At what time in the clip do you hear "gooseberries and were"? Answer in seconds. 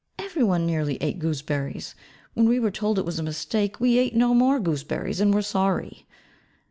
4.59-5.43